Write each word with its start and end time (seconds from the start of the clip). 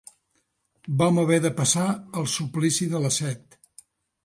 Vam 1.01 1.19
haver 1.23 1.37
de 1.43 1.51
passar 1.59 1.85
el 2.23 2.27
suplici 2.39 2.91
de 2.97 3.05
la 3.07 3.15
set. 3.21 3.63